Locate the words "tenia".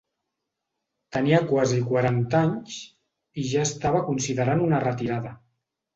1.17-1.41